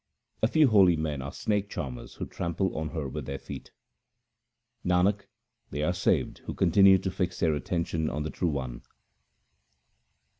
A 0.41 0.47
few 0.47 0.67
holy 0.69 0.95
men 0.95 1.21
are 1.21 1.31
snake 1.31 1.69
charmers 1.69 2.15
who 2.15 2.25
trample 2.25 2.75
on 2.75 2.89
her 2.89 3.07
with 3.07 3.27
their 3.27 3.37
feet. 3.37 3.71
Nanak, 4.83 5.27
they 5.69 5.83
are 5.83 5.93
saved 5.93 6.39
who 6.45 6.55
continue 6.55 6.97
to 6.97 7.11
fix 7.11 7.39
their 7.39 7.53
attention 7.53 8.09
on 8.09 8.23
the 8.23 8.31
True 8.31 8.49
One. 8.49 8.81